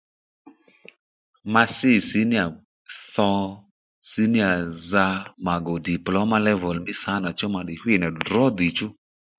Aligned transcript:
Ma 1.53 1.63
sî 1.75 1.93
síníyà 2.07 2.45
tho 3.15 3.29
síníyà 4.09 4.51
za 4.89 5.07
ndèymí 5.47 5.75
diploma 5.89 6.37
level 6.47 6.77
mí 6.85 6.93
sâ 7.01 7.13
nà 7.23 7.29
chú 7.37 7.47
ma 7.53 7.61
tdè 7.65 7.73
hwî 7.81 7.93
nà 8.01 8.09
drǒ 8.25 8.45